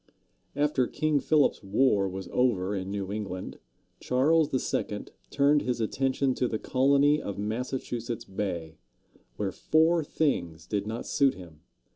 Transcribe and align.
After 0.55 0.87
King 0.87 1.19
Philip's 1.19 1.61
War 1.61 2.09
was 2.09 2.27
over 2.31 2.75
in 2.75 2.89
New 2.89 3.11
England, 3.11 3.59
Charles 3.99 4.51
II. 4.73 5.05
turned 5.29 5.61
his 5.61 5.79
attention 5.79 6.33
to 6.33 6.47
the 6.47 6.57
colony 6.57 7.21
of 7.21 7.37
Massachusetts 7.37 8.25
Bay, 8.25 8.77
where 9.35 9.51
four 9.51 10.03
things 10.03 10.65
did 10.65 10.87
not 10.87 11.05
suit 11.05 11.35
him. 11.35 11.59